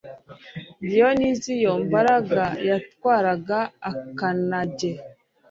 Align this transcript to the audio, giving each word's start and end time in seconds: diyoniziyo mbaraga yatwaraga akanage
diyoniziyo 0.89 1.71
mbaraga 1.85 2.43
yatwaraga 2.69 3.59
akanage 3.91 4.91